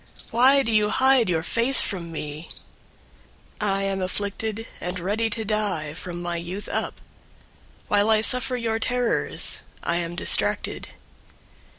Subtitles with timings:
[0.31, 2.49] Why do you hide your face from me?
[3.59, 6.99] 088:015 I am afflicted and ready to die from my youth up.
[7.87, 10.87] While I suffer your terrors, I am distracted.